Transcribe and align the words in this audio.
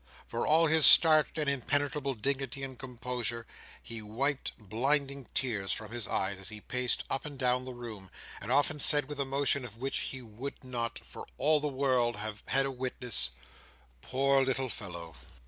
For 0.25 0.47
all 0.47 0.65
his 0.65 0.87
starched, 0.87 1.37
impenetrable 1.37 2.15
dignity 2.15 2.63
and 2.63 2.75
composure, 2.79 3.45
he 3.83 4.01
wiped 4.01 4.57
blinding 4.57 5.27
tears 5.35 5.71
from 5.71 5.91
his 5.91 6.07
eyes 6.07 6.39
as 6.39 6.49
he 6.49 6.59
paced 6.59 7.03
up 7.07 7.23
and 7.23 7.37
down 7.37 7.67
his 7.67 7.75
room; 7.75 8.09
and 8.41 8.51
often 8.51 8.79
said, 8.79 9.05
with 9.05 9.19
an 9.19 9.27
emotion 9.27 9.63
of 9.63 9.77
which 9.77 9.99
he 9.99 10.19
would 10.23 10.63
not, 10.63 10.97
for 10.97 11.27
the 11.37 11.67
world, 11.67 12.15
have 12.15 12.41
had 12.47 12.65
a 12.65 12.71
witness, 12.71 13.29
"Poor 14.01 14.41
little 14.43 14.69
fellow!" 14.69 15.13